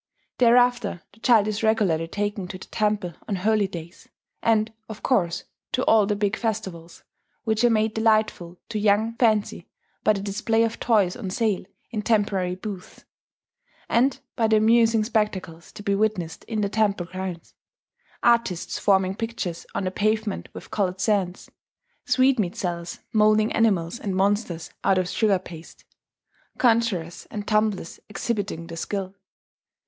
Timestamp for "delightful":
7.93-8.59